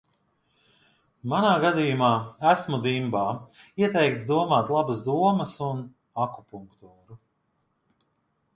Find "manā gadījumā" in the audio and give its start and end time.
1.33-2.09